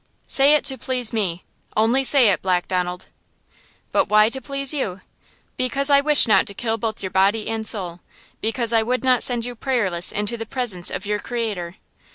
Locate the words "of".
10.89-11.05